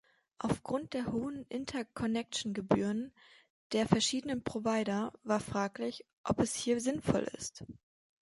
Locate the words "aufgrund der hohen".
0.39-1.45